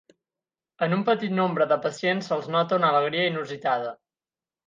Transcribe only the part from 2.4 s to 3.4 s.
nota una alegria